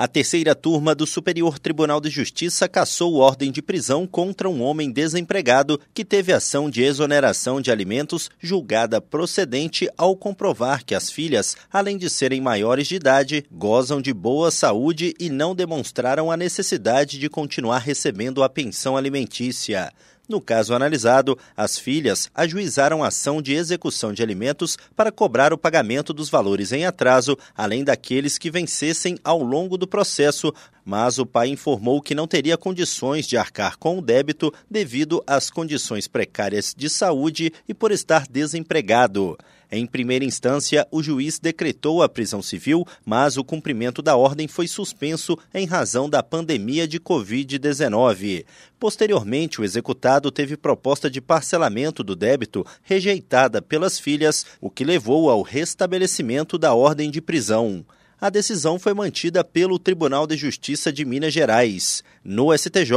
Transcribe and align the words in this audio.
A 0.00 0.08
terceira 0.08 0.54
turma 0.54 0.94
do 0.94 1.06
Superior 1.06 1.58
Tribunal 1.58 2.00
de 2.00 2.08
Justiça 2.08 2.66
cassou 2.66 3.16
ordem 3.16 3.52
de 3.52 3.60
prisão 3.60 4.06
contra 4.06 4.48
um 4.48 4.62
homem 4.62 4.90
desempregado 4.90 5.78
que 5.92 6.06
teve 6.06 6.32
ação 6.32 6.70
de 6.70 6.82
exoneração 6.82 7.60
de 7.60 7.70
alimentos 7.70 8.30
julgada 8.40 8.98
procedente 8.98 9.90
ao 9.98 10.16
comprovar 10.16 10.86
que 10.86 10.94
as 10.94 11.10
filhas, 11.10 11.54
além 11.70 11.98
de 11.98 12.08
serem 12.08 12.40
maiores 12.40 12.88
de 12.88 12.94
idade, 12.94 13.44
gozam 13.52 14.00
de 14.00 14.14
boa 14.14 14.50
saúde 14.50 15.14
e 15.20 15.28
não 15.28 15.54
demonstraram 15.54 16.30
a 16.30 16.36
necessidade 16.36 17.18
de 17.18 17.28
continuar 17.28 17.80
recebendo 17.80 18.42
a 18.42 18.48
pensão 18.48 18.96
alimentícia. 18.96 19.92
No 20.30 20.40
caso 20.40 20.72
analisado, 20.72 21.36
as 21.56 21.76
filhas 21.76 22.30
ajuizaram 22.32 23.02
ação 23.02 23.42
de 23.42 23.52
execução 23.52 24.12
de 24.12 24.22
alimentos 24.22 24.78
para 24.94 25.10
cobrar 25.10 25.52
o 25.52 25.58
pagamento 25.58 26.12
dos 26.12 26.30
valores 26.30 26.70
em 26.70 26.86
atraso, 26.86 27.36
além 27.52 27.82
daqueles 27.82 28.38
que 28.38 28.48
vencessem 28.48 29.18
ao 29.24 29.42
longo 29.42 29.76
do 29.76 29.88
processo, 29.88 30.54
mas 30.84 31.18
o 31.18 31.26
pai 31.26 31.48
informou 31.48 32.00
que 32.00 32.14
não 32.14 32.28
teria 32.28 32.56
condições 32.56 33.26
de 33.26 33.36
arcar 33.36 33.76
com 33.76 33.98
o 33.98 34.00
débito 34.00 34.54
devido 34.70 35.20
às 35.26 35.50
condições 35.50 36.06
precárias 36.06 36.72
de 36.78 36.88
saúde 36.88 37.52
e 37.68 37.74
por 37.74 37.90
estar 37.90 38.24
desempregado. 38.30 39.36
Em 39.72 39.86
primeira 39.86 40.24
instância, 40.24 40.84
o 40.90 41.00
juiz 41.00 41.38
decretou 41.38 42.02
a 42.02 42.08
prisão 42.08 42.42
civil, 42.42 42.84
mas 43.04 43.36
o 43.36 43.44
cumprimento 43.44 44.02
da 44.02 44.16
ordem 44.16 44.48
foi 44.48 44.66
suspenso 44.66 45.38
em 45.54 45.64
razão 45.64 46.10
da 46.10 46.22
pandemia 46.22 46.88
de 46.88 46.98
Covid-19. 46.98 48.44
Posteriormente, 48.80 49.60
o 49.60 49.64
executado 49.64 50.30
teve 50.32 50.56
proposta 50.56 51.08
de 51.08 51.20
parcelamento 51.20 52.02
do 52.02 52.16
débito 52.16 52.66
rejeitada 52.82 53.62
pelas 53.62 53.98
filhas, 54.00 54.44
o 54.60 54.68
que 54.68 54.84
levou 54.84 55.30
ao 55.30 55.42
restabelecimento 55.42 56.58
da 56.58 56.74
ordem 56.74 57.08
de 57.08 57.20
prisão 57.20 57.84
a 58.20 58.28
decisão 58.28 58.78
foi 58.78 58.92
mantida 58.92 59.42
pelo 59.42 59.78
Tribunal 59.78 60.26
de 60.26 60.36
Justiça 60.36 60.92
de 60.92 61.04
Minas 61.06 61.32
Gerais. 61.32 62.04
No 62.22 62.54
STJ, 62.56 62.92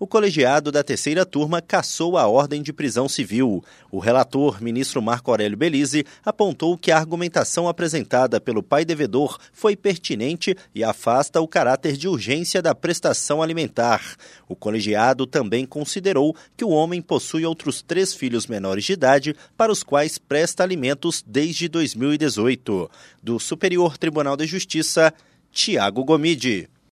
o 0.00 0.06
colegiado 0.06 0.72
da 0.72 0.82
terceira 0.82 1.24
turma 1.24 1.62
cassou 1.62 2.18
a 2.18 2.26
ordem 2.26 2.60
de 2.60 2.72
prisão 2.72 3.08
civil. 3.08 3.62
O 3.88 4.00
relator, 4.00 4.60
ministro 4.60 5.00
Marco 5.00 5.30
Aurélio 5.30 5.56
Belize, 5.56 6.04
apontou 6.24 6.76
que 6.76 6.90
a 6.90 6.98
argumentação 6.98 7.68
apresentada 7.68 8.40
pelo 8.40 8.64
pai 8.64 8.84
devedor 8.84 9.38
foi 9.52 9.76
pertinente 9.76 10.56
e 10.74 10.82
afasta 10.82 11.40
o 11.40 11.46
caráter 11.46 11.96
de 11.96 12.08
urgência 12.08 12.60
da 12.60 12.74
prestação 12.74 13.40
alimentar. 13.40 14.16
O 14.48 14.56
colegiado 14.56 15.24
também 15.24 15.64
considerou 15.64 16.34
que 16.56 16.64
o 16.64 16.70
homem 16.70 17.00
possui 17.00 17.46
outros 17.46 17.80
três 17.80 18.12
filhos 18.12 18.48
menores 18.48 18.84
de 18.84 18.94
idade 18.94 19.36
para 19.56 19.70
os 19.70 19.84
quais 19.84 20.18
presta 20.18 20.64
alimentos 20.64 21.22
desde 21.24 21.68
2018. 21.68 22.90
Do 23.22 23.38
Superior 23.38 23.96
Tribunal 23.96 24.36
de 24.36 24.46
Justiça, 24.46 24.63
Tiago 25.52 26.04
Gomide. 26.04 26.68